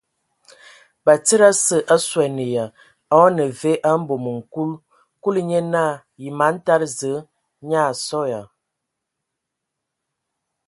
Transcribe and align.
Batsidi 1.05 1.45
ase 1.51 1.77
a 1.95 1.95
suan 2.07 2.37
ya, 2.55 2.65
a 3.13 3.15
o 3.25 3.27
nə 3.35 3.43
vǝ 3.59 3.71
o 3.91 3.93
bomoŋ 4.07 4.37
nkul. 4.43 4.71
Kulu 5.21 5.41
nye 5.49 5.59
naa: 5.73 5.93
Yǝ 6.23 6.29
man 6.39 6.55
tada 6.65 6.87
Zǝə 6.97 7.19
nyaa 7.69 7.89
a 7.91 7.97
sɔ 8.05 8.21
ya?. 8.31 8.41